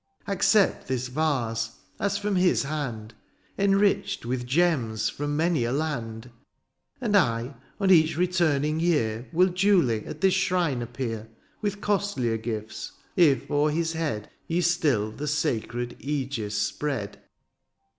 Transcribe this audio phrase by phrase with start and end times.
[0.27, 3.13] ^^ Accept this vase, as from his hand,
[3.59, 6.31] '^ Enriched with gems from many a land;^^
[6.99, 11.29] And I, on each returning year, ^^ WiU duly at this shrine appear, ^^
[11.61, 17.21] With costlier gifts, if o'er his head ^^ Ye stiU the sacred i£gis spread.